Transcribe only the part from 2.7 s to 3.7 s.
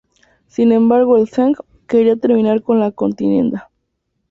la contienda.